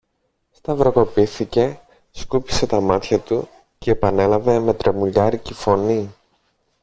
[0.51, 1.79] Σταυροκοπήθηκε,
[2.11, 3.47] σκούπισε τα μάτια του
[3.79, 6.15] κι επανέλαβε με τρεμουλιάρικη φωνή